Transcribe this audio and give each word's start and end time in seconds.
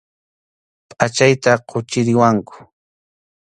Pʼachayta 0.89 1.51
quchiriwanku. 1.69 2.55